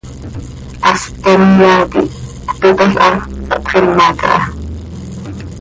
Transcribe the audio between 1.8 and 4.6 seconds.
quih cöpitalhaa, sahtxima caha.